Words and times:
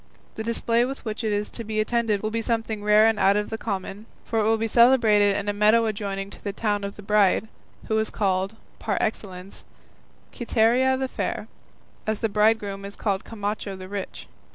The 0.33 0.43
display 0.43 0.83
with 0.83 1.05
which 1.05 1.23
it 1.23 1.31
is 1.31 1.47
to 1.51 1.63
be 1.63 1.79
attended 1.79 2.23
will 2.23 2.31
be 2.31 2.41
something 2.41 2.83
rare 2.83 3.05
and 3.05 3.19
out 3.19 3.37
of 3.37 3.51
the 3.51 3.57
common, 3.59 4.07
for 4.25 4.39
it 4.39 4.43
will 4.45 4.57
be 4.57 4.67
celebrated 4.67 5.37
in 5.37 5.47
a 5.47 5.53
meadow 5.53 5.85
adjoining 5.85 6.33
the 6.43 6.51
town 6.51 6.83
of 6.83 6.95
the 6.95 7.03
bride, 7.03 7.47
who 7.87 7.99
is 7.99 8.09
called, 8.09 8.55
par 8.79 8.97
excellence, 8.99 9.63
Quiteria 10.35 10.97
the 10.97 11.07
fair, 11.07 11.47
as 12.07 12.17
the 12.17 12.29
bridegroom 12.29 12.83
is 12.83 12.95
called 12.95 13.23
Camacho 13.23 13.75
the 13.75 13.87
rich. 13.87 14.27